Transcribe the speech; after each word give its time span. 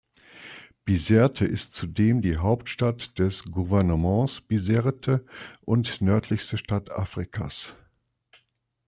Bizerte 0.83 1.45
ist 1.45 1.75
zudem 1.75 2.23
die 2.23 2.35
Hauptstadt 2.37 3.19
des 3.19 3.43
Gouvernements 3.43 4.41
Bizerte 4.41 5.23
und 5.63 6.01
nördlichste 6.01 6.57
Stadt 6.57 6.89
Afrikas. 6.89 7.75